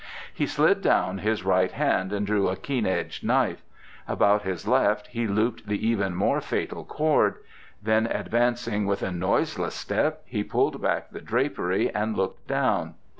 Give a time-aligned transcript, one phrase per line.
[0.33, 3.61] He slid down his right hand and drew a keen edged knife;
[4.07, 7.35] about his left he looped the even more fatal cord;
[7.83, 12.95] then advancing with a noiseless step he pulled back the drapery and looked down.